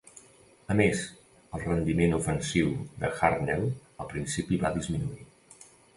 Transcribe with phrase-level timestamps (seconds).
[0.75, 1.01] A més,
[1.57, 2.71] el rendiment ofensiu
[3.03, 3.67] de Hartnell
[4.05, 5.25] al principi va disminuir.